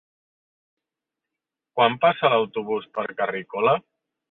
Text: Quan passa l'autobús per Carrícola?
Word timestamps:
Quan 1.79 1.99
passa 2.07 2.33
l'autobús 2.37 2.91
per 2.99 3.07
Carrícola? 3.23 3.79